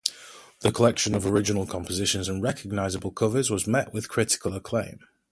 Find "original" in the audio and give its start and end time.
1.27-1.67